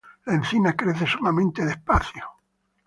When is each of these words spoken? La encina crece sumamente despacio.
La 0.25 0.33
encina 0.33 0.73
crece 0.73 1.05
sumamente 1.05 1.63
despacio. 1.63 2.25